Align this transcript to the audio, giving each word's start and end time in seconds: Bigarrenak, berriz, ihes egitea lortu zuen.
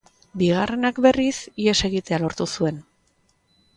Bigarrenak, 0.41 1.01
berriz, 1.07 1.35
ihes 1.65 1.77
egitea 1.91 2.21
lortu 2.25 2.51
zuen. 2.59 2.81